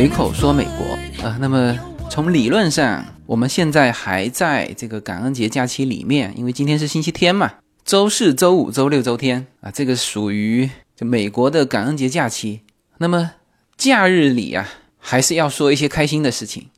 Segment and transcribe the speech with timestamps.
[0.00, 1.78] 随口说美国啊，那么
[2.08, 7.52] 从理论上，我们现在还在这个感恩节假期里面，因为今天是星期天嘛，
[7.84, 12.62] 周四周五周六周天啊，这个属于就美国的感恩节假期。
[12.96, 13.32] 那么
[13.76, 14.66] 假日里啊，
[14.96, 16.68] 还是要说一些开心的事情，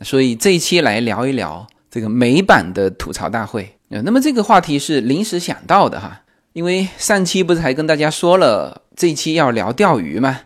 [0.00, 3.76] 所以这一期来聊一聊这个美版的吐槽大会。
[3.90, 6.22] 呃，那么这个话题是临时想到的哈，
[6.54, 10.40] 因为上期不是还跟大家说了，这一期要聊钓鱼嘛，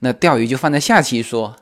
[0.00, 1.54] 那钓鱼就放在下期说。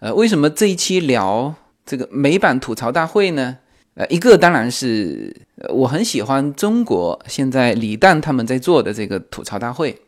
[0.00, 1.52] 呃，为什么这一期聊
[1.84, 3.58] 这个美版吐槽大会呢？
[3.94, 5.34] 呃，一个当然是
[5.70, 10.00] 我很喜欢中国现在李诞他们在做的这个吐槽大会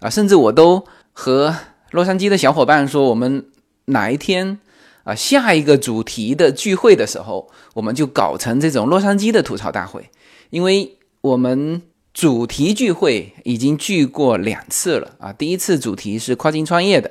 [0.00, 1.54] 啊，甚至我都和
[1.90, 3.44] 洛杉矶的小伙伴说，我们
[3.86, 4.58] 哪一天
[5.02, 10.08] 啊下一个主题的聚会的时候，我们就搞成这种洛杉矶的吐槽大会，
[10.48, 11.82] 因为我们
[12.14, 17.10] 主题聚会已经聚过两次了啊，第一次主题是跨境创业的。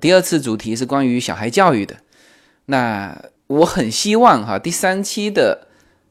[0.00, 1.96] 第二次主题是关于小孩教育的，
[2.66, 5.68] 那我很希望哈，第三期的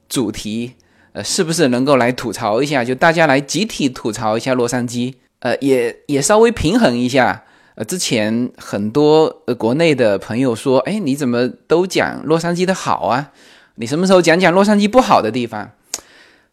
[0.09, 0.73] 主题，
[1.13, 2.83] 呃，是不是能够来吐槽一下？
[2.83, 7.43] 就大家来集体吐槽一下洛杉矶，呃，也也稍微平衡一下。
[7.75, 13.31] 呃，之前很多呃国内的朋友说，哎，你怎么都讲洛杉矶的好啊？
[13.75, 15.69] 你什么时候讲讲洛杉矶不好的地方？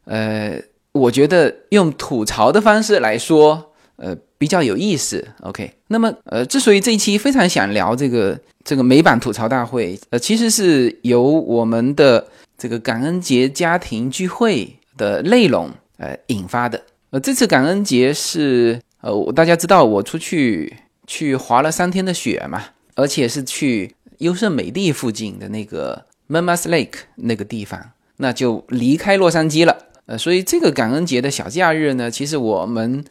[0.04, 0.60] 呃，
[0.92, 4.16] 我觉得用吐槽的方式来说，呃。
[4.36, 5.72] 比较有意思，OK。
[5.86, 12.26] 那么，呃，之所以这一期非常想聊这个这个美版吐槽大会，呃，其实是由我们的
[12.58, 16.82] 这个感恩节家庭聚会的内容呃引发的。
[17.08, 20.70] 呃，这次感恩节是呃，大家知道我出去
[21.06, 22.62] 去滑了三天的雪嘛，
[22.96, 27.80] 而且是去优胜美地附近的那个 Mammoth Lake 那个地方，
[28.18, 29.74] 那就离开洛杉矶了。
[30.04, 33.02] 呃，所以这个感恩节的小假日呢，其实我们。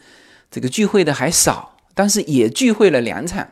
[0.54, 3.48] 这个聚会的还少，但是也聚会了两场，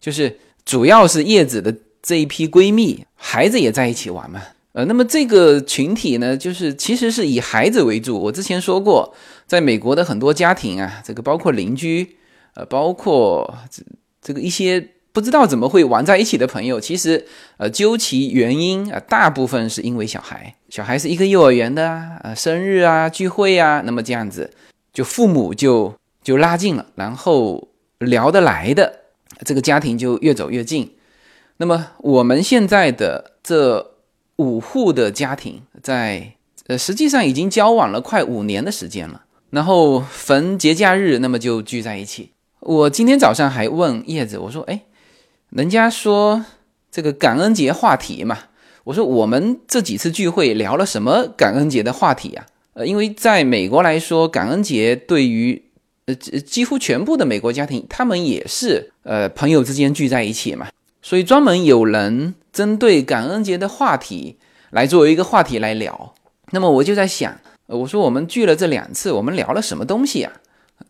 [0.00, 1.72] 就是主要是叶子的
[2.02, 4.42] 这一批闺蜜，孩子也在一起玩嘛。
[4.72, 8.18] 呃，那么这个群体呢，就是其实是以孩子为主。
[8.18, 9.14] 我之前说过，
[9.46, 12.16] 在美国的很多家庭啊，这个包括邻居，
[12.54, 13.80] 呃，包括这
[14.20, 17.24] 这个一些不知道怎么会玩在一起的朋友，其实
[17.58, 24.50] 呃，究其原因啊，大部分是因为小孩，小孩是一个幼儿园的啊，呃，生日啊，聚会啊，那么这样子，
[24.92, 25.94] 就父母就。
[26.22, 27.68] 就拉近了，然后
[27.98, 29.00] 聊得来的
[29.44, 30.94] 这个家庭就越走越近。
[31.56, 33.94] 那么我们现在的这
[34.36, 36.34] 五户的家庭，在
[36.66, 39.24] 呃实际上已经交往了快五年的时间了。
[39.50, 42.30] 然后逢节假日，那么就聚在一起。
[42.60, 44.82] 我今天早上还问叶子，我说：“哎，
[45.50, 46.44] 人家说
[46.90, 48.38] 这个感恩节话题嘛，
[48.84, 52.46] 我说我们这几次聚会聊了什么感恩节的话题啊？
[52.72, 55.62] 呃，因为在美国来说，感恩节对于
[56.06, 60.68] 呃，几乎全部的美国家庭，他们也是呃朋友之间聚在一起嘛，
[61.00, 64.36] 所以专门有人针对感恩节的话题
[64.70, 66.14] 来作为一个话题来聊。
[66.50, 70.32] 那么我就在想，我说我们聚了这两次，我们聊了什么东西啊？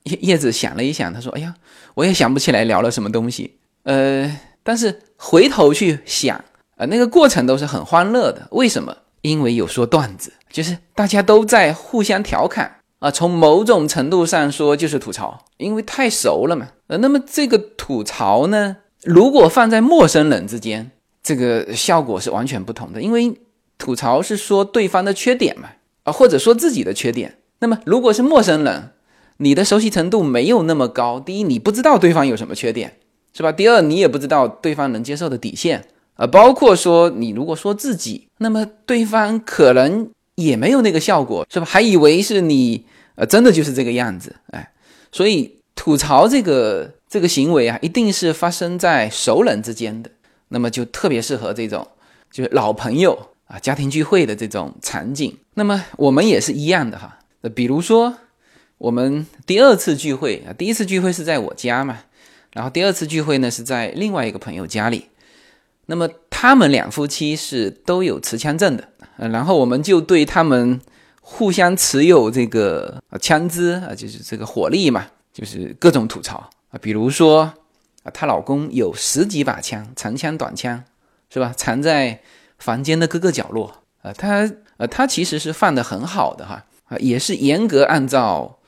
[0.05, 1.55] 叶叶子想了一想，他说：“哎呀，
[1.95, 6.43] 我也想不起来聊了什么东西。”呃，但是回头去想，
[6.77, 8.49] 呃，那个过程都是很欢乐的。
[8.53, 8.97] 为什么？
[9.21, 12.79] 因为有说段子，就是大家都在互相调侃。
[13.03, 16.69] 啊，从某种程度上说就是吐槽，因为太熟了嘛。
[16.87, 23.03] 呃，那么这个吐槽呢，如果放在陌生人之间，这个效果是完全不同的。
[23.03, 23.35] 因为
[23.77, 25.71] 吐槽是说对方的缺点嘛，
[26.05, 27.39] 啊，或者说自己的缺点。
[27.59, 28.91] 那么如果是陌生人，
[29.39, 31.19] 你的熟悉程度没有那么高。
[31.19, 32.99] 第一，你不知道对方有什么缺点，
[33.33, 33.51] 是吧？
[33.51, 35.89] 第二，你也不知道对方能接受的底线。
[36.15, 41.67] 啊，包括说你如果说自己，那么对方可能也没有那个效果，是吧？
[41.67, 42.87] 还以为是你。
[43.15, 44.73] 呃，真的就是这个样子，哎，
[45.13, 50.11] 所以吐槽这个这个行为啊，一定是发生在熟人之间的，
[50.49, 51.87] 那么就特别适合这种
[52.31, 55.37] 就是老朋友啊家庭聚会的这种场景。
[55.53, 58.17] 那么我们也是一样的哈，那比如说
[58.79, 61.99] 我们第二次聚会啊，第一次聚会是在我家嘛，
[62.55, 65.09] 然后第二次聚会呢是在另外一个朋友家里，
[65.85, 70.81] 那么他们两夫妻是都有持枪证的，呃，然后我们就对他们。
[71.25, 76.75] 互相持有这个枪支啊，就是这个火力嘛，就是各种吐槽啊。
[76.83, 77.43] 比如说
[78.03, 80.83] 啊，她老公有十几把枪，长枪短枪，
[81.31, 81.55] 是吧？
[81.57, 82.21] 藏在
[82.59, 83.73] 房间的各个角落
[84.03, 84.13] 啊。
[84.13, 88.59] 她呃，她其实是放的很好的哈啊，也是严格按照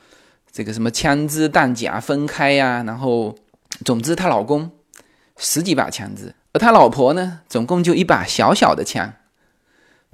[0.49, 2.81] 这个什么枪支弹夹分开呀。
[2.87, 3.35] 然后，
[3.83, 4.71] 总之她老公
[5.35, 9.13] 十几把枪支，而他老婆呢，总共就一把小小的枪。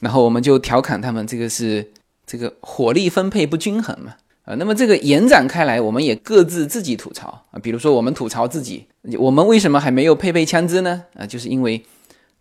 [0.01, 1.89] 然后我们就调侃他们这个是。
[2.23, 4.15] 这个火力分配不均衡嘛？
[4.45, 8.87] 啊，那么这个延展开来，我们也各自自己吐槽啊，比如说我们吐槽自己，
[9.19, 11.03] 我们为什么还没有配备枪支呢？
[11.15, 11.83] 啊，就是因为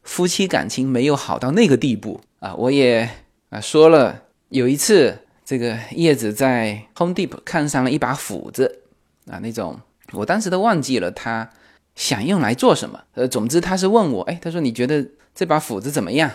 [0.04, 2.54] 夫妻感情没有好到那个地步啊。
[2.54, 3.08] 我也
[3.48, 8.82] 啊说了，有一次这个叶子在 Home Depot 看上了一把斧子
[9.28, 9.80] 啊，那种
[10.12, 11.50] 我当时都忘记了他
[11.96, 13.00] 想用来做什么。
[13.14, 15.04] 呃，总之他是问我，哎，他说你觉得
[15.34, 16.30] 这把斧子怎么样？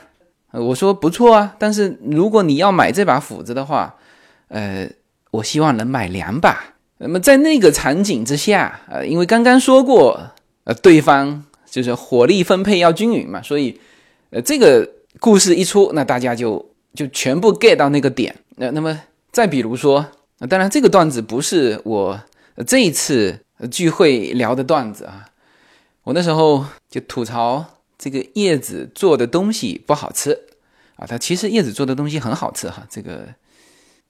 [0.61, 3.95] 我说不错啊，但是如果你要买这把斧子的话，
[4.49, 4.89] 呃。
[5.31, 6.63] 我希望能买两把。
[6.97, 10.17] 那么在那个场景之下，呃，因为刚刚说过，
[10.63, 13.77] 呃，对方就是火力分配要均匀嘛，所以，
[14.29, 18.33] 呃，这个故事一出，那大家就就全部 get 到那个点。
[18.55, 18.97] 那那么
[19.33, 20.05] 再比如说，
[20.47, 22.17] 当然这个段子不是我
[22.65, 23.37] 这一次
[23.69, 25.25] 聚会聊的段子啊，
[26.05, 27.65] 我那时候就吐槽
[27.97, 30.31] 这个叶子做的东西不好吃
[30.95, 33.27] 啊，他其实叶子做的东西很好吃哈，这个。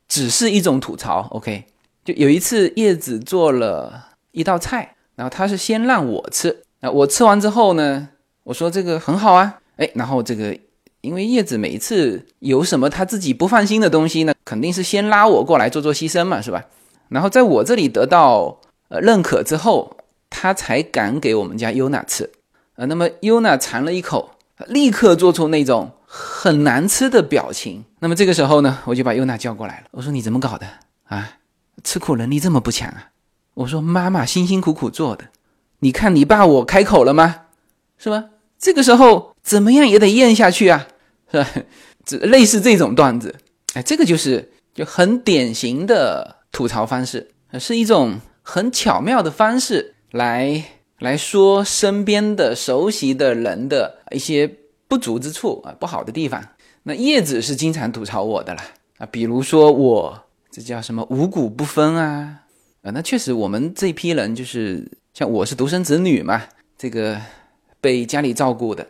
[0.07, 1.63] 只是一种吐槽，OK？
[2.03, 8.07] 就有一次叶子做了一道菜，然后他是先让我吃，那我吃完之后呢，
[8.43, 10.55] 我说这个很好啊，哎，然后这个
[11.01, 16.63] 因为叶子每一次有什么他自己不放心的东西呢，肯定是先拉我过来做做牺牲嘛，是吧？
[17.09, 19.97] 然后在我这里得到呃认可之后，
[20.29, 22.29] 他才敢给我们家优娜吃，
[22.75, 24.31] 呃，那么优娜尝了一口，
[24.67, 25.91] 立刻做出那种。
[26.17, 27.83] 很难吃的表情。
[27.99, 29.87] 那么这个时候呢，我就把优娜叫过来了。
[29.91, 30.65] 我说：“你怎么搞的
[31.07, 31.39] 啊？
[31.83, 33.09] 吃苦能力这么不强啊？”
[33.55, 35.25] 我说：“妈妈辛辛苦苦做的，
[35.79, 37.41] 你看你爸我开口了吗？
[37.97, 38.25] 是吧？
[38.57, 40.87] 这个时候怎么样也得咽下去啊，
[41.29, 41.49] 是吧？
[42.05, 43.35] 这类似这种段子，
[43.73, 50.63] 哎，这个就是就很典型的吐槽方式，是一种很巧妙的方式来
[51.05, 54.51] 来说身边的熟悉的人的一些。”
[54.87, 56.39] 不足之处啊，不好的地方。
[56.83, 58.61] 那叶子是经常吐槽我的了
[58.99, 62.43] 啊，比如说我这叫什么五谷不分啊
[62.83, 66.43] 啊，那确实我们这批人就是像我是独生子女嘛，
[66.77, 67.19] 这个
[67.81, 68.87] 被家里照顾的，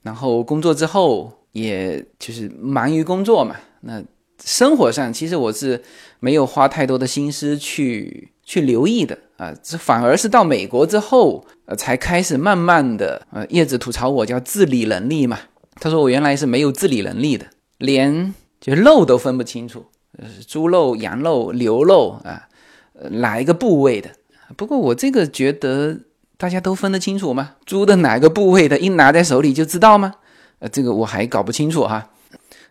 [0.00, 4.02] 然后工作之后也就是忙于工作嘛，那
[4.42, 5.84] 生活上其实我是
[6.18, 11.44] 没有花太多的心思去去留意的啊，这反而是到美国之后。
[11.68, 15.36] 呃，才开始慢慢的，呃，叶子吐槽我叫自理能力嘛。
[15.80, 17.44] 他说我原来是没有自理能力的，
[17.78, 19.84] 连就肉都分不清楚，
[20.16, 22.46] 呃，猪肉、羊肉、牛肉啊，
[22.92, 24.08] 呃，哪一个部位的？
[24.56, 25.98] 不过我这个觉得
[26.36, 27.56] 大家都分得清楚吗？
[27.64, 30.14] 猪的哪个部位的，一拿在手里就知道吗？
[30.60, 32.10] 呃，这个我还搞不清楚哈。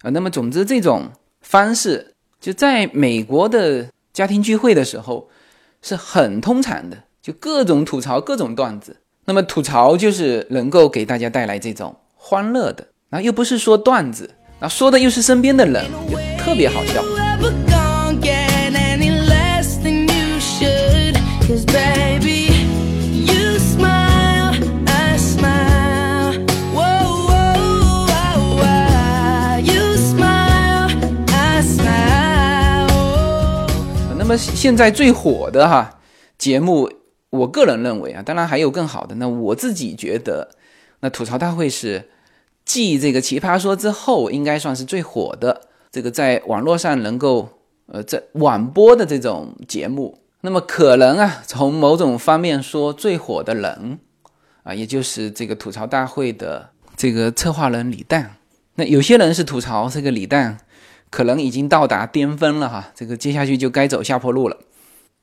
[0.04, 1.12] 啊，那么总之这种
[1.42, 5.28] 方式就在美国的家庭聚会的时候
[5.86, 6.98] 是很通常的。
[7.22, 8.98] 就各种吐槽，各种段子。
[9.26, 17.04] 那么吐槽就是能够给大家带来这种欢乐的，然后又不是说段子，然后说的又是身边的人，就特别好笑。
[34.28, 36.00] 那么现在最火的哈
[36.36, 36.92] 节目。
[37.30, 39.14] 我个人认为啊，当然还有更好的。
[39.16, 40.50] 那我自己觉得，
[41.02, 42.10] 那吐槽大会是
[42.64, 47.50] 继这个奇葩说之后，应该算是最火的这个在网络上能够
[47.88, 50.18] 呃在网播的这种节目。
[50.42, 54.00] 那么可能啊，从某种方面说，最火的人
[54.64, 58.38] 啊，也就是这个吐槽大会的这个策划人李诞。
[58.76, 60.58] 那有些人是吐槽这个李诞
[61.10, 64.58] 可能已经到达巅峰了哈，这个接下去就该走下坡路了。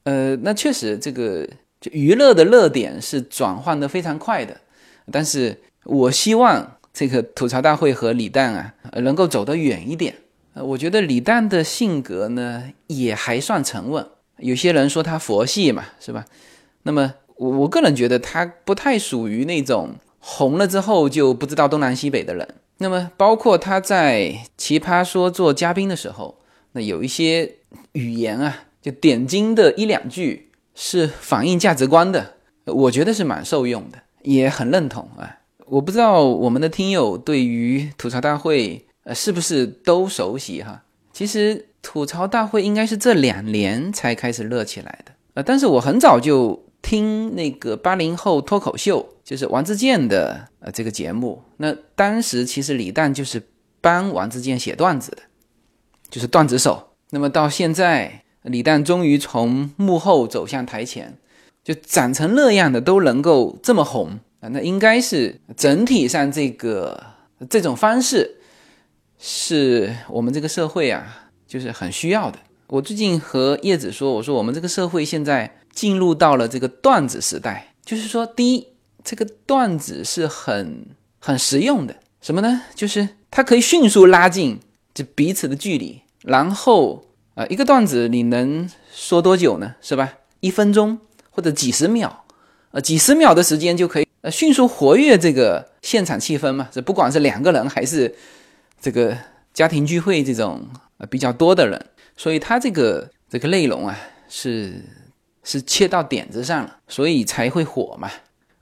[0.05, 1.49] 呃，那确实这个。
[1.83, 4.57] 就娱乐的热点是转换的非常快的，
[5.11, 10.15] 但是我希望这个吐槽大会和李诞啊能够走得远一点。
[10.55, 14.07] 呃，我觉得李诞的性格呢也还算沉稳。
[14.37, 16.25] 有些人说他佛系嘛，是吧？
[16.85, 22.47] 那么我我个人觉得他不太属于那种红了之后就不知道东南西北的人。
[22.83, 26.39] 那么包括他在奇葩说做嘉宾的时候，
[26.73, 27.55] 那有一些
[27.93, 30.51] 语言啊，就点睛的一两句。
[30.75, 32.33] 是反映价值观的，
[32.65, 35.41] 我觉得是蛮受用的，也很认同啊。
[35.67, 40.83] 我不知道我们的听友对于吐槽大会呃是不是都熟悉哈？
[41.12, 51.43] 其实吐槽大会应该是这两年才开始热起来的呃，但是我很早就听那个八零后脱口秀，就是王自健的呃这个节目。
[51.57, 53.43] 那当时其实李诞就是
[53.81, 55.23] 帮王自健写段子的，
[56.11, 56.89] 就是段子手。
[57.11, 58.19] 那么到现在。
[58.45, 61.17] 李诞终于从幕后走向台前，
[61.62, 64.49] 就长成那样的都能够这么红啊！
[64.49, 67.01] 那应该是整体上这个
[67.49, 68.39] 这种方式
[69.17, 72.39] 是我们这个社会啊，就是很需要的。
[72.67, 78.69] 我最近和叶子说，我说我们这个社会现在进入到了这个段子时代，就是说，第一，
[79.02, 80.87] 这个段子是很
[81.19, 82.62] 很实用的，什么呢？
[82.75, 84.61] 就是它可以迅速拉近
[84.95, 89.75] 这彼此的距离，然后啊，一个段子你能说多久呢？
[89.81, 90.14] 是吧？
[90.41, 90.99] 一分钟
[91.31, 92.25] 或者几十秒，
[92.73, 96.69] 呃，几十秒的时间就可以呃迅速活跃这个现场气氛嘛。
[96.71, 98.14] 这不管是两个人还是
[98.81, 99.17] 这个
[99.55, 101.87] 家庭聚会这种呃比较多的人。
[102.14, 103.99] 所以它这个这个内容啊，
[104.29, 104.85] 是
[105.42, 108.08] 是切到点子上了，所以才会火嘛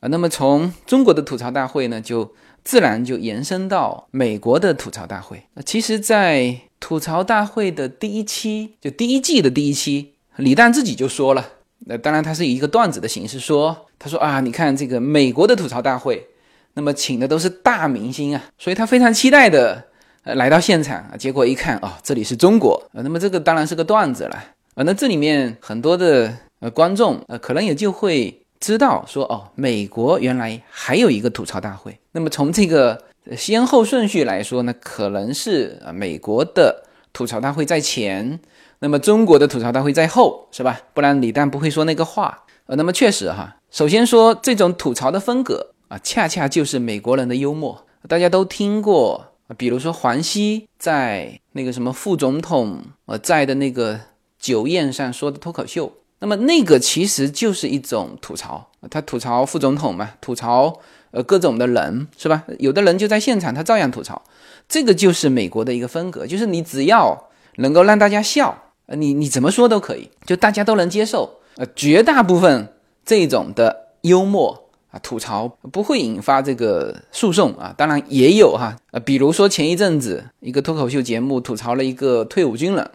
[0.00, 0.08] 啊。
[0.08, 2.34] 那么从中国的吐槽大会呢，就
[2.64, 5.42] 自然就延伸到美国的吐槽大会。
[5.54, 11.46] 那其实，在吐槽大会的第一期，就第一季的第一期，李诞自己就说了，
[11.80, 16.26] 那当然他是以一个段子的形式说，他说啊，你看这个美国的吐槽大会，
[16.75, 19.84] 那么请的都是大明星啊，所以他非常期待的。
[20.22, 24.37] 呃，来到现场啊，结果一看哦，这里是中国呃，那么这个当然是个段子了
[24.75, 24.82] 啊。
[24.84, 26.30] 那这里面很多的
[26.61, 31.99] 呃观众呃，可能也就会知道说哦，美国原来还有一个吐槽大会。
[32.12, 33.02] 那么从这个
[33.37, 38.38] 先后顺序来说呢，可能是啊美国的吐槽大会在前，
[38.79, 40.81] 那么中国的吐槽大会在后，是吧？
[40.95, 42.76] 不然李诞不会说那个话呃。
[42.76, 49.26] 那么确实哈，首先说这种吐槽的风格啊，恰恰就是美国人的幽默，大家都听过。
[49.59, 53.99] 比如说黄西在那个什么副总统呃在的那个
[54.38, 60.79] 酒宴上说的脱口秀，那么那个其实就是一种吐槽，他吐槽副总统嘛，吐槽
[61.11, 62.45] 呃各种的人是吧？
[62.59, 64.23] 有的人就在现场，他照样吐槽，
[64.69, 72.73] 这个就是美国的一个风格，就是你只要能够让大家笑，你你怎么说都可以，就大家都能接受，呃绝大部分
[73.05, 74.67] 这种的幽默。
[74.93, 82.91] 啊，吐槽不会引发这个诉讼啊，当然也有哈，呃，比如说前一阵子一个脱口秀节目吐槽了一个退伍军人，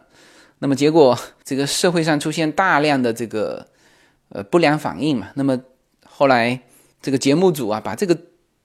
[0.60, 3.68] 那么结果这个社会上出现大量的这个
[4.30, 5.60] 呃不良反应嘛，那么
[6.06, 6.60] 后来
[7.02, 8.18] 这个节目组啊把这个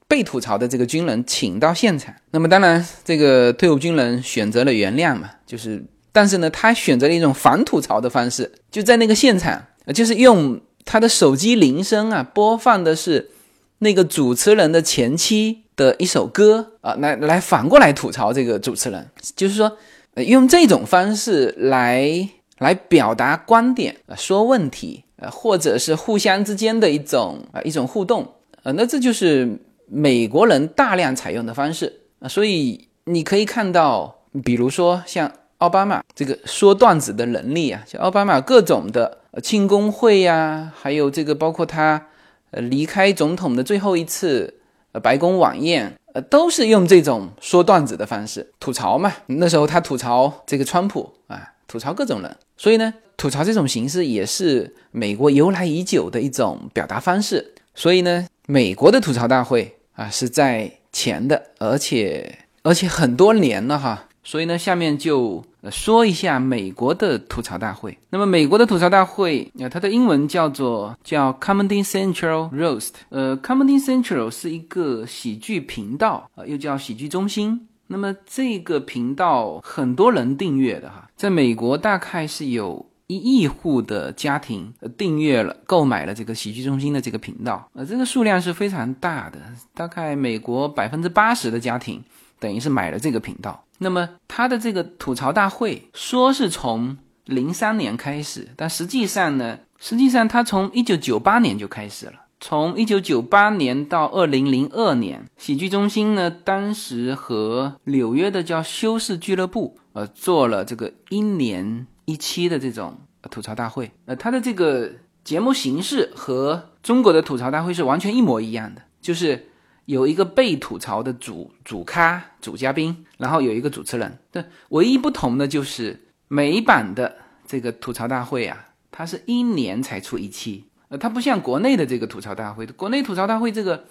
[0.08, 5.82] 被吐槽的这个军人请到现场，那么当然这个退伍军人选择了原谅嘛，就是
[6.12, 10.60] 但是呢他选择了一种反吐槽的方式，就在那个现场，就是用。
[10.82, 13.30] 他的手机铃声啊，播放的是
[13.78, 19.06] 那个主持人的前妻的一首歌啊，来来反过来吐槽这个主持人，
[19.36, 19.76] 就是说
[20.24, 28.22] 用这种方式来来表达观点啊，说问题啊，或者是互相之间的一种啊一种互动
[28.62, 39.18] 啊，那这就是美国人大量采用的方式啊，所以你可以看到，比如说像奥巴马这个说段子的能力啊，像奥巴马各种的。
[39.44, 42.04] 庆功会呀，还有这个包括他，
[42.50, 44.52] 呃，离开总统的最后一次，
[44.90, 49.12] 呃，白宫晚宴，呃，都是用这种说段子的方式吐槽嘛。
[49.26, 57.54] 那时候他吐槽这个川普啊，吐槽各种人，所以呢，吐槽这种形式也是美国由来已久的一种表达方式。
[57.74, 64.08] 所以呢，美国的吐槽大会啊是在前的，而且而且很多年了哈。
[64.22, 67.98] 所以呢，下面就说一下美国的吐槽大会。
[68.10, 72.92] 那么，美国的吐槽大会呃，它的英文叫做叫 Comedy Central Roast。
[73.08, 77.66] 呃，Comedy Central 是一个喜剧频道啊，又叫喜剧中心。
[77.88, 87.68] 那么这个频道很多人订阅的哈，在美国大概是有一亿户的家庭订阅了、购买了这个喜剧中心的这个频道。
[87.74, 89.40] 呃，这个数量是非常大的，
[89.74, 92.00] 大概美国百分之八十的家庭
[92.38, 93.60] 等于是买了这个频道。
[93.82, 102.12] 那么他的这个吐槽大会说是从零三年开始，但实际上呢，实际上他从一九九八年就开始了。
[102.40, 112.98] 从一九九八年到二零零二年，喜剧中心呢，当时和纽约的叫修士俱乐部，呃，做了这个一年一期的这种
[113.30, 113.90] 吐槽大会。
[114.04, 114.90] 呃，他的这个
[115.24, 119.46] 节目形式和中国的吐槽大会是完全一模一样的，就是。
[119.90, 124.18] 有一个被吐槽的主主咖主嘉宾，然后有一个主持人。
[124.30, 133.84] 对，唯一不同的就是美版的这个吐槽大会啊，它是一年才出一期，呃，它不像国内的这个吐槽大会，国内吐槽大会这个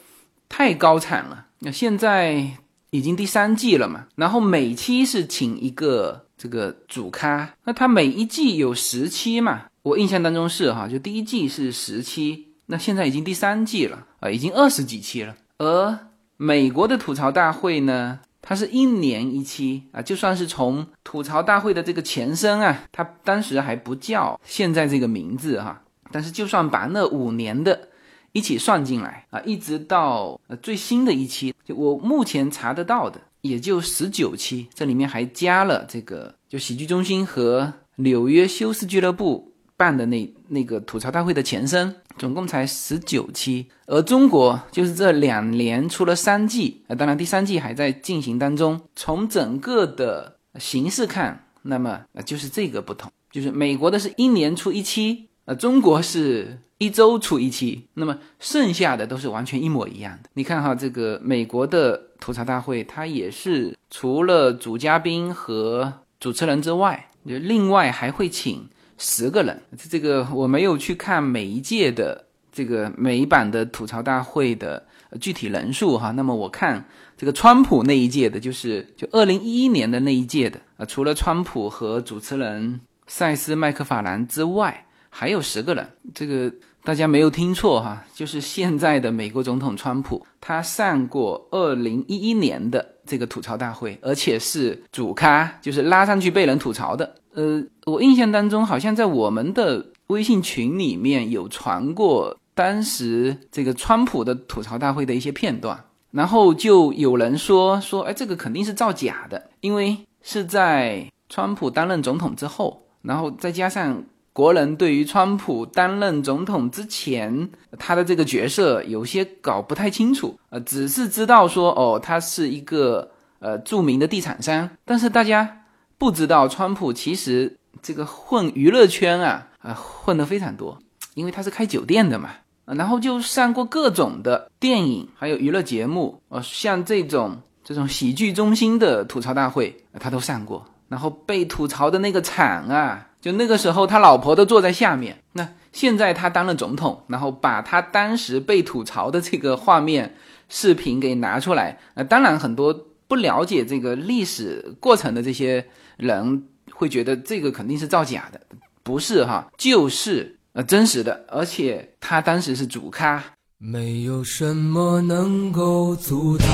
[0.48, 1.48] 太高产了。
[1.60, 2.50] 那现在
[2.92, 15.36] 已经第三季了嘛，然后每期是请一个这个主咖，那它每一季有十期嘛，我印象当中是哈，就第一季是十期，那现在已经第三季了啊，已经二十几期了。
[15.60, 16.00] 而
[16.38, 27.90] 美国的吐槽大会呢，它是一年一期啊，就算是从吐槽大会的这个前身啊，它当时还不叫现在这个名字哈，但是就算把那五年的
[28.32, 48.80] 一起算进来啊，一直到呃最新的一期，就我目前查得到的，也就十九期，这里面还加了这个就喜剧中心和纽约休斯俱乐部办的那那个吐槽大会的前身，总共才十九期，而中国就是这两年出了三季，啊，当然第三季还在进行当中。
[48.96, 56.60] 从整个的形式看，那么呃就是这个不同，就是美国的是一年出一期，呃，中国是。
[56.82, 60.30] 一周出一期，那么剩下的都是完全一模一样的。
[60.36, 68.66] 你看哈，这个美国的吐槽大会，它也是除了主嘉宾和主持人之外，就另外还会请
[69.00, 69.60] 十个人。
[69.90, 74.86] 这个我没有去看每一届的这个每一版的吐槽大会的
[75.20, 76.12] 具体人数哈。
[76.12, 76.86] 那么我看
[77.18, 85.90] 这个川普那一届的，就是就二零一一年的那一届的啊，除了川普和主持人塞斯麦克法兰之外，还有十个人。
[86.14, 86.54] 这个。
[86.82, 97.16] 大家没有听错哈，就是现在的美国总统川普，他上过二零一一年的这个吐槽大会，而且是主咖，就是拉上去被人吐槽的。
[97.40, 114.04] 呃，我印象当中好像在我们的微信群里面有传过当时这个川普的吐槽大会的一些片段，然后就有人说说，哎，这个肯定是造假的，因为是在川普担任总统之后，然后再加上。
[114.32, 125.59] 国人对于川普担任总统之前，他的这个角色有些搞不太清楚，呃，只是知道说，哦，他是一个呃著名的地产商，但是大家
[126.00, 130.80] 不知道川普其实这个混娱乐圈啊，啊，混得非常多，
[131.14, 132.30] 因为他是开酒店的嘛，
[132.66, 143.06] 然后就上过各种的电影，还有娱乐节目，呃，像这种这种喜剧中心的吐槽大会，他都上过，然后被吐槽的那个惨啊。
[143.22, 145.22] 就那个时候，他老婆都坐在下面。
[145.34, 150.16] 那现在他当了总统，然后把他当时被吐槽的这个画面、
[150.48, 151.78] 视频给拿出来。
[151.96, 152.74] 呃，当然很多
[153.10, 155.68] 不了解这个历史过程的这些
[156.00, 158.40] 人会觉得这个肯定是造假的，
[158.84, 163.22] 不是哈，就是呃真实的，而且他当时是主咖。
[163.58, 166.48] 没有什么能够阻挡。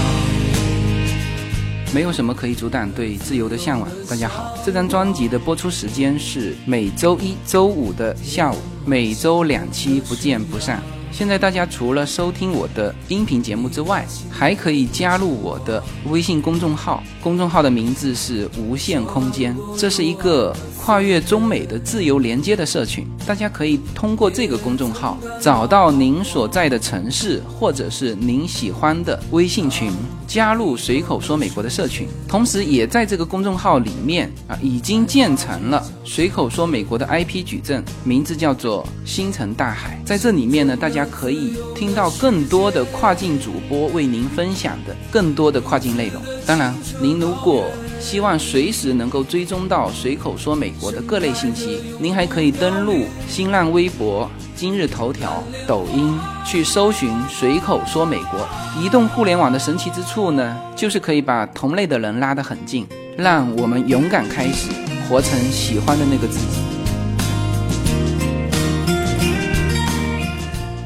[1.93, 3.87] 没有什么可以阻挡对自由的向往。
[4.09, 10.81] 大家好，这张专辑的播出时间是每周一周五的下午，每周两期，不见不散。
[11.11, 20.55] 现在大家除了收听我的音频节目之外，还可以加入我的微信公众号，公众号的名字是无限空间，这是一个。
[20.85, 29.91] 跨越中美的自由连接的社群，大家可以通过这个公众号找到您所在的城市或者是您喜欢的微信群，
[30.27, 32.07] 加入随口说美国的社群。
[32.27, 40.01] 同时，也在这个公众号里面啊，已经建成了随口说美国的 IP 矩阵，名字叫做星辰大海。
[40.05, 46.21] 在这里面呢，大家可以听到更多的跨境主播为您分享的更多的跨境内容。
[46.45, 47.65] 当然，您如果
[47.99, 51.79] 希望随时能够追踪到随口说美国的各类信息。
[51.99, 58.47] 您还可以登录新浪微博、今日头条、抖音去搜寻“随口说美国”。
[58.81, 62.87] 移动互联网的神奇之处呢，就是可以把同类的人拉得很近，
[63.17, 64.71] 让我们勇敢开始，
[65.09, 66.61] 活成喜欢的那个自己。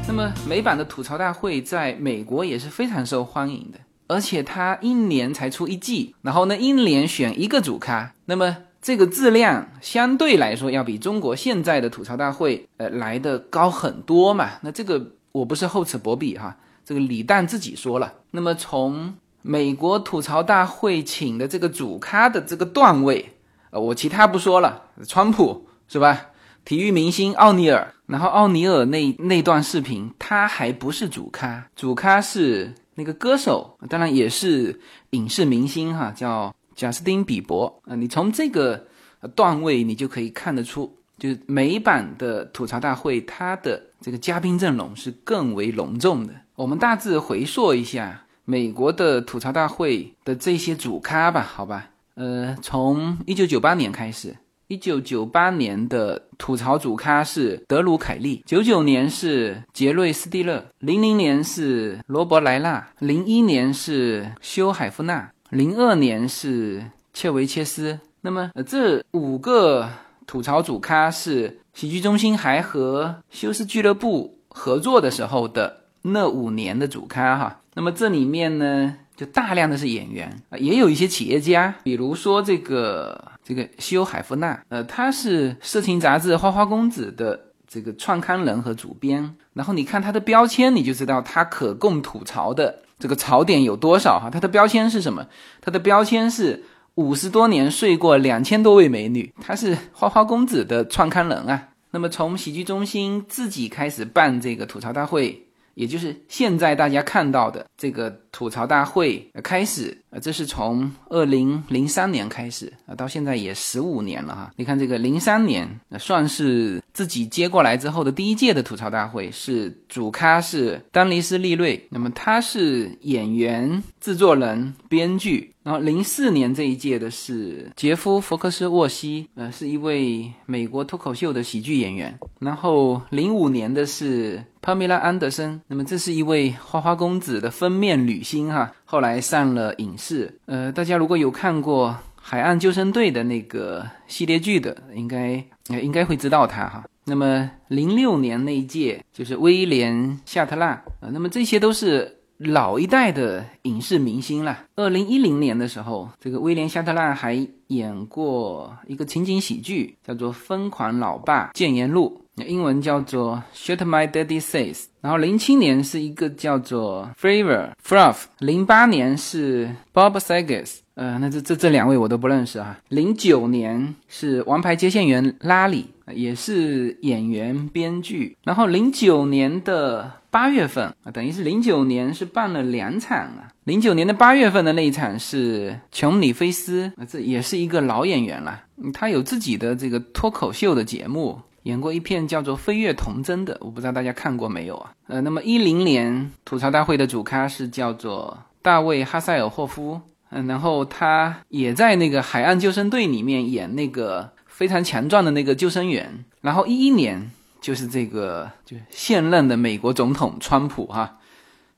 [0.08, 3.78] 那么美版的吐槽大会在美国也是非常受欢迎的。
[4.08, 14.50] 而且它一年才出一季，然后呢，一年选一个主咖，那么这个质量相对来说要比中国现在的吐槽大会呃来的高很多嘛。
[14.62, 18.12] 那这个我不是厚此薄彼哈，这个李诞自己说了。
[18.30, 23.34] 那么从美国吐槽大会请的这个主咖的这个段位，
[23.70, 26.26] 呃，我其他不说了，川普是吧？
[26.64, 32.74] 体育明星奥尼尔，然后奥尼尔那那段视频他还不是主咖，主咖是。
[32.96, 34.78] 那个歌手当然也是
[35.10, 37.94] 影视明星哈，叫贾斯汀比伯啊。
[37.94, 38.86] 你从这个
[39.34, 46.32] 段位，你就可以看得出，就是美版的吐槽大会，它的这个嘉宾阵容是更为隆重的。
[46.56, 51.90] 我们大致回溯一下美国的吐槽大会的这些主咖吧，好吧？
[52.14, 54.34] 呃，从一九九八年开始。
[54.68, 68.00] 一九九八年的吐槽主咖是德鲁凯利，九九年是杰瑞斯蒂勒，零零年是罗伯莱纳，零一年是休海夫纳，零二年是切维切斯。
[68.22, 69.88] 那么这五个
[70.26, 77.60] 吐槽主咖是喜剧中心还和休斯俱乐部合作的时候的那五年的主咖哈。
[77.74, 83.28] 那么这里面呢，就大量的是演员啊，也有一些企业家，比如说这个。
[83.42, 89.34] 这个西欧海夫纳，呃，他是色情杂志《花花公子》的这个创刊人和主编。
[89.54, 94.30] 然后你看他的标签，你就知道他可供吐槽的这个槽点有多少哈。
[94.30, 95.26] 它的标签是什么？
[95.60, 96.62] 它的标签是
[96.94, 101.68] 五十多年睡过两千多位美女，他是花花公子的创刊人啊。
[101.90, 105.46] 那么从喜剧中心自己开始办这个吐槽大会。
[105.80, 114.52] 也就是现在大家看到的这个吐槽大会开始呃，这是从二零零三年开始啊，到现在也十五年了哈。
[114.56, 115.66] 你看这个零三年，
[115.98, 125.54] 算是自己接过来之后的第一届的吐槽大会，是主咖是丹尼斯利瑞，那么他是演员、制作人、编剧。
[125.70, 132.18] 然后零四年这一届的是杰夫·福克斯沃西，呃，是一位美国脱口秀的喜剧演员。
[132.40, 140.40] 然后零五年的是帕米拉·安德森，那么这是一位花花公子的封面女星哈，后来上了影视。
[140.46, 146.84] 呃，大家如果有看过《海岸救生队》的那个系列剧的，应该应该会知道她哈。
[147.04, 152.16] 那么零六年那一届就是威廉·夏特纳，呃，那么这些都是。
[152.40, 154.60] 老一代的影视明星了。
[154.74, 163.42] 二零一零年的时候，这个威廉·夏特纳还演过一个情景喜剧，叫做《疯狂老爸谏言录》，英文叫做
[163.76, 164.74] 《Shut My Daddy Says》。
[165.02, 170.78] 然后零七年是一个叫做 Flavor Fluff，零八年是 Bob Saget。
[171.00, 172.78] 呃，那这这这两位我都不认识啊。
[172.90, 178.36] 零九年是王牌接线员拉里，也是演员编剧。
[178.44, 183.48] 然后零九年的八月份啊，等于是零九年是办了两场啊。
[183.64, 188.64] 零九年的八月份的那一场是琼里菲斯，这也是一个老演员了。
[188.92, 194.92] 他有自己的这个脱口秀的节目，演过一片叫做《飞跃童真》的，我不知道大家看过没有啊？
[195.06, 199.98] 呃，那么一零年吐槽大会的主咖是叫做大卫哈塞尔霍夫。
[200.30, 206.24] 嗯，然后他也在那个海岸救生队里面演那个非常强壮的那个救生员。
[206.40, 211.18] 然后一一年就是这个就现任的美国总统川普哈，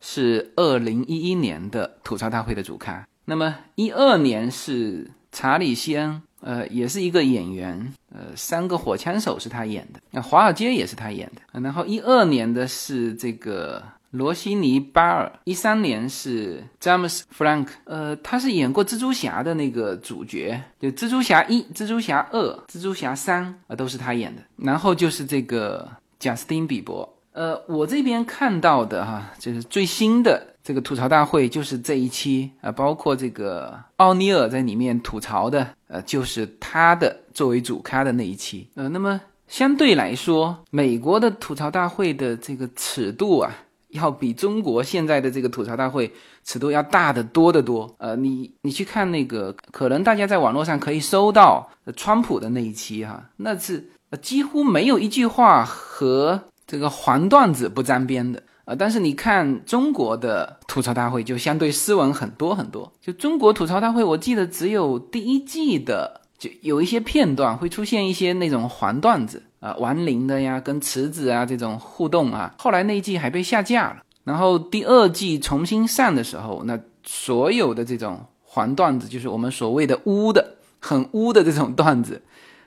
[0.00, 3.06] 是二零一一年的吐槽大会的主咖。
[3.24, 11.60] 那么一二年是查理西恩，呃，也是一个演员，呃，三个火枪手是他演的，那华尔街也是他演的。
[11.60, 13.82] 然后一二年的是这个。
[14.12, 24.42] 罗西尼巴尔，一三年是詹姆斯弗兰克，呃，他是演过蜘蛛侠的那个主角，就蜘蛛侠一、蜘蛛侠二、蜘蛛侠三啊，都是他演的。
[24.56, 38.68] 然后就是这个贾斯汀比伯，呃，我这边看到的哈，就是最新的这个吐槽大会，就是这一期啊，包括这个奥尼尔在里面吐槽的，呃，就是他的作为主咖的那一期。
[38.74, 43.50] 呃，那么相对来说，美国的吐槽大会的这个尺度啊。
[43.92, 46.12] 要比中国现在的这个吐槽大会
[46.44, 47.94] 尺度要大得多得多。
[47.98, 58.74] 呃，你你去看那个，可能大家在网络上可以搜到川普的那一期哈，那是几乎没有一句话和这个黄段子不沾边的啊。
[58.74, 62.90] 但是你看中国的吐槽大会就相对斯文很多很多。
[63.00, 69.42] 就中国吐槽大会，我记得只有第一季的就有一些片段会出现一些那种黄段子。
[69.62, 74.02] 啊，亡灵的呀，跟池子啊这种互动啊，后来那一季还被下架了。
[74.24, 82.20] 然后第二季重新上的时候，那所有的这种黄段子，就是我们所谓的污的、很污的这种段子，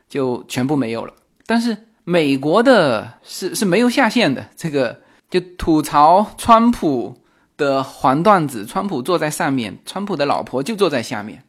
[0.07, 1.13] 就全部没有了。
[1.45, 7.17] 但是美国的是是没有下线的，这个就吐槽川普
[7.57, 11.43] 的黄段子，川普坐在上面，川普的老婆就坐在下面，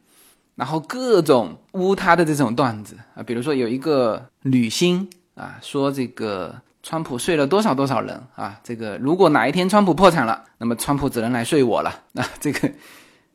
[0.55, 5.09] 然后各种污他的这种段子啊，比如说有一个女星。
[5.37, 8.59] 啊，说这个川普睡了多少多少人啊？
[8.63, 11.93] 这个如果哪一天川普破产了，那么川普只能来睡我了。
[12.11, 12.71] 那这个，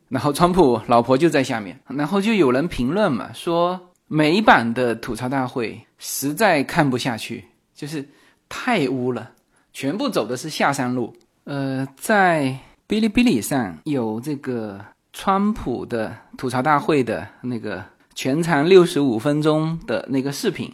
[0.09, 8.05] 然后川普老婆就在下面，然后就有人评论嘛，说美版的吐槽大会实在看不下去，就是
[8.49, 9.31] 太污了，
[9.71, 11.15] 全部走的是下山路。
[11.45, 14.79] 呃，在哔哩哔哩上有这个
[15.13, 17.81] 川普的吐槽大会的那个
[18.13, 20.69] 全长六十五分钟的那个视频。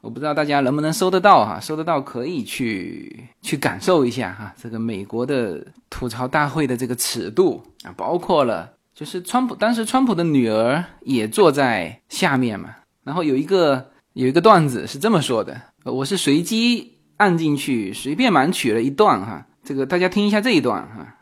[0.00, 21.16] 我不知道大家能不能收得到哈，收得到可以去去感受一下哈，这个美国的吐槽大会的这个尺度啊，包括了就是川普当时川普的女儿也坐在下面嘛，然后有一个有一个段子是这么说的，我是随机按进去随便盲取了一段哈，这个大家听一下这一段哈。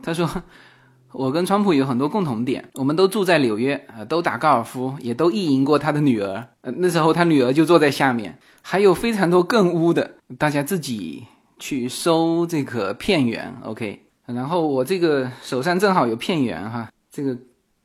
[0.00, 0.30] 他说。
[1.12, 11.26] 我跟川普有很多共同点，我们都住在纽约，呃，都打高尔夫，也都意淫过他的女儿，呃，那时候他女儿就坐在下面，还有非常多更污的，大家自己
[11.58, 17.36] 去搜这个片源，OK，然后我这个手上正好有片源哈，这个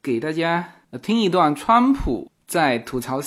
[0.01, 0.67] 给大家
[1.01, 3.19] 听一段川普在吐槽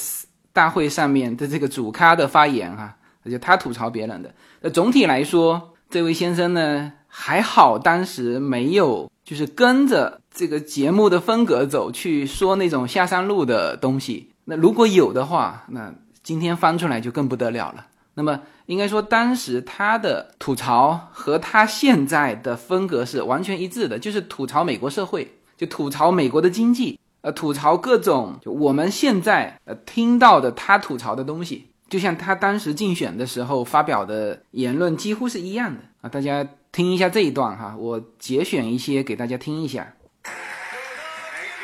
[0.53, 5.73] 大会上面的这个主咖的发言哈，就他吐槽别人的，那总体来说。
[5.89, 14.31] 这位先生呢，还好当时没有就是跟着这个节目的风格走去说那种下山路的东西。
[14.45, 17.89] 那如果有的话，那今天翻出来就更不得了了。
[18.15, 31.67] 那么应该说，当时他的吐槽和他现在的风格是完全一致的，就是吐槽美国社会，就吐槽美国的经济，呃，吐槽各种就我们现在呃听到的他吐槽的东西。
[31.89, 36.09] 就像他当时竞选的时候发表的言论几乎是一样的啊！
[36.09, 36.45] 大家
[36.77, 39.95] 听一下这一段哈，我节选一些给大家听一下。
[40.23, 40.37] Thank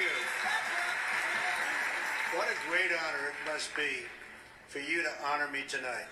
[0.00, 0.08] you.
[2.34, 4.08] What a great honor it must be
[4.70, 6.08] for you to honor me tonight.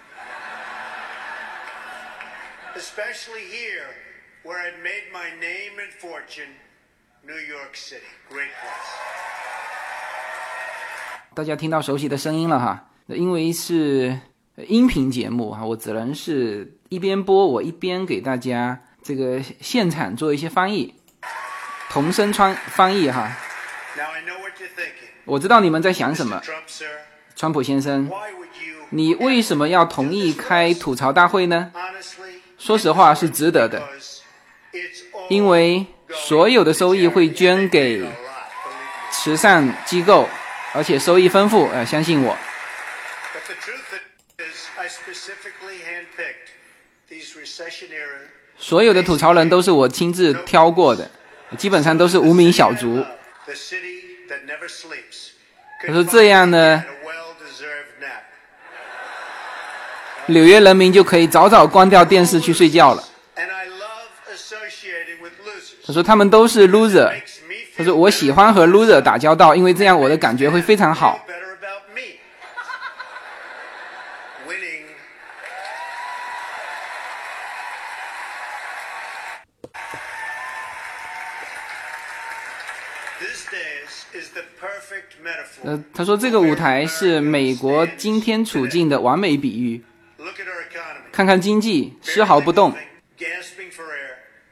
[2.77, 3.89] Especially here,
[4.45, 6.53] where I'd made my name and fortune,
[7.27, 8.05] New York City.
[8.29, 8.91] Great place.
[11.35, 12.91] 大家听到熟悉的声音了哈。
[13.07, 14.21] 因为是
[14.57, 20.95] 音频节目哈，我只能是一边播我一边给大家这个现场做一些翻译，
[21.89, 23.37] 同声穿翻译哈。
[25.25, 26.41] 我知道你们在想什么，
[27.37, 28.11] 川普先生，
[28.91, 31.73] 你为什么要同意开吐槽大会呢？
[32.59, 33.83] 说实话是值得的，
[35.29, 38.05] 因为所有的收益会捐给
[39.11, 40.29] 慈善机构，
[40.75, 42.37] 而且收益丰富，呃，相信我。
[48.61, 51.11] 所有的吐槽人都是我亲自挑过的，
[51.57, 53.03] 基本上都是无名小卒。
[55.87, 56.85] 他说这样呢，
[60.27, 63.03] 纽约人民就可以早早关掉电视去睡觉了。
[65.87, 67.11] 他说他们都是 loser。
[67.77, 71.19] 他说我喜欢和 loser 打交道，因为这样我的感觉会非常好。
[85.63, 89.83] 呃，他说这个舞台是美国今天处境的完美比喻。
[91.13, 92.73] 看看经济丝毫不动，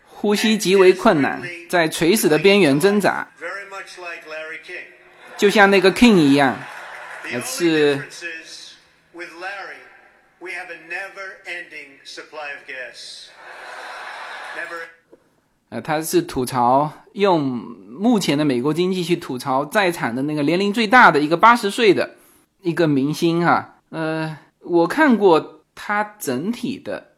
[0.05, 3.27] 呼吸极为困难，在垂死的边缘挣扎，
[5.37, 6.59] 就像那个 King 一样，
[7.45, 8.03] 是。
[15.71, 22.17] 呃，他是吐槽用目前的美国经济去吐槽在场的那个年龄最大的一个八十岁的
[22.63, 23.81] 一个明星哈。
[23.91, 27.09] 呃，我看过他整体的，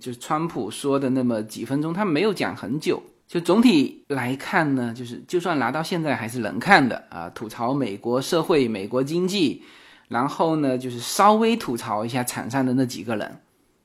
[0.00, 3.02] 就是川普说的那么几分钟，他没有讲很久。
[3.26, 7.30] 就总体来看呢，就是就算拿到现在还是能看的啊。
[7.30, 9.62] 吐槽美国社会、美国经济，
[10.08, 13.40] 然后呢，就是稍微吐槽一下场上的那几个人。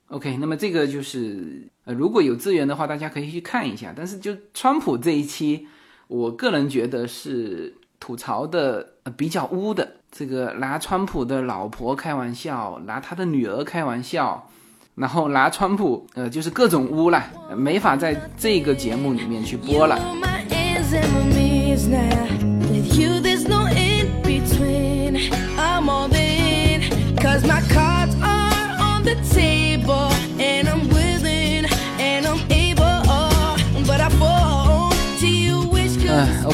[0.08, 3.94] OK，那么这个就是呃，如果有资源的话，大家可以去看一下。
[3.96, 5.68] 但是就川普这一期，
[6.08, 8.86] 我个人觉得是吐槽的
[9.18, 9.88] 比较污的。
[10.12, 14.48] 这个拿川普的老婆开玩笑，拿他的女儿开玩笑，
[14.96, 17.22] 然后拿川普呃，就是各种污了，
[17.58, 20.00] 没法在这个节目里面去播了。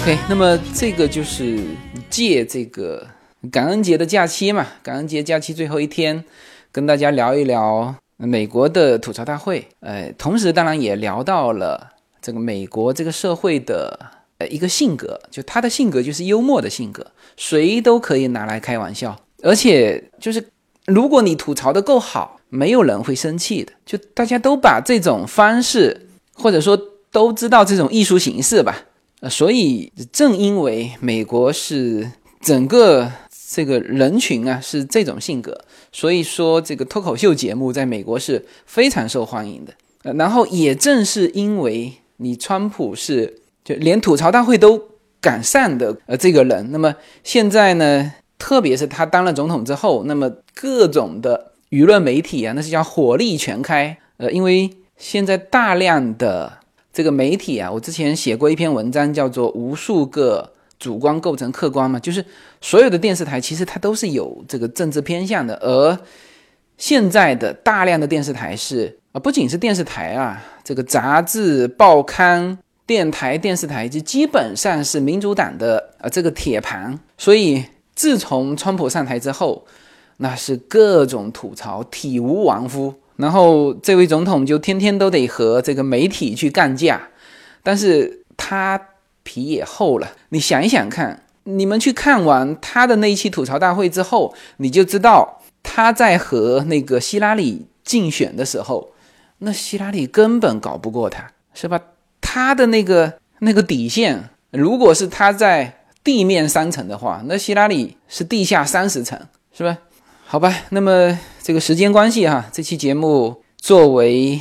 [0.01, 1.59] OK，那么这个就是
[2.09, 3.05] 借这个
[3.51, 6.25] 感恩节的假期嘛，感恩节假期最后一天，
[6.71, 9.67] 跟大家聊一聊美国的吐槽大会。
[9.81, 13.99] 呃，同时当然也聊到了这个美国这个社会的
[14.39, 17.05] 呃一个性格，就他的性格就是幽默的性格，
[17.37, 20.43] 谁都可以拿来开玩笑，而且就是
[20.87, 26.75] 如果你吐槽的够好，没有人会生气的，就大家都把这种方式或者说
[27.11, 28.85] 都知道这种艺术形式吧。
[29.21, 33.11] 呃，所以正因为美国是整个
[33.51, 39.73] 这个人群啊是这种性格，所以说这个脱口秀节目在美国是非常受欢迎的。
[40.01, 44.81] 呃，然后也正是因为你川普是就连吐槽大会都
[45.19, 53.99] 敢上的呃这个人，那么现在呢，特别是他当了总统之后，那么各种的舆论媒体啊，那是叫火力全开。
[54.17, 56.60] 呃，因为现在大量的。
[56.93, 62.25] 这个媒体啊，我之前写过一篇文章，叫做“无数个主观构成客观”嘛，就是
[62.59, 65.97] 所有的电视台其实它都是有这个政治偏向的，而
[66.77, 77.63] 现在的大量的电视台是啊，不仅是电视台啊，这个杂志、报刊、电台、电视台就基本上是民主党的啊这个铁盘，所以
[77.95, 79.65] 自从川普上台之后，
[80.17, 82.93] 那是各种吐槽，体无完肤。
[83.17, 87.09] 然后这位总统就天天都得和这个媒体去干架，
[87.63, 88.79] 但是他
[89.23, 90.11] 皮也厚了。
[90.29, 98.91] 你想一想看，你们去看完他的那一期吐槽大会之后，你就知道他在和那个希拉里竞选的时候，
[99.39, 101.79] 那希拉里根本搞不过他，是吧？
[102.19, 109.19] 他的那个那个底线，如果是他在地面三层的话，那希拉里是地下三十层，
[109.53, 109.77] 是吧？
[110.25, 114.39] 好吧，那么这个时间关系哈，这期节目作为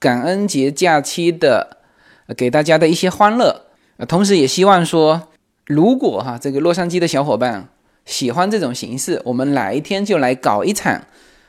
[0.00, 1.78] 感恩节假期的
[2.36, 3.66] 给大家的一些欢乐，
[3.98, 5.28] 呃，同时也希望说，
[5.66, 7.68] 如果哈这个洛杉矶的小伙伴
[8.04, 11.00] 喜欢这种形式，我们哪一天就来搞一场，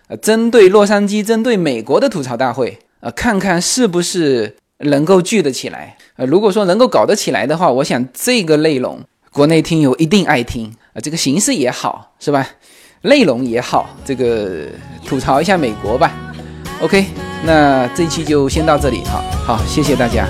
[0.07, 5.97] 呃，针对洛杉矶、针对美国的吐槽大会，呃，看看是不是能够聚得起来。
[6.17, 8.99] 呃，如果说能够搞得起来的话，我想这个内容
[9.31, 12.47] 国内听友一定爱听，啊，这个形式也好，是吧？
[13.01, 14.67] 内容也好，这个
[15.05, 16.11] 吐槽一下美国吧。
[16.81, 17.05] OK，
[17.43, 20.27] 那这一期就先到这里，好好，谢谢大家。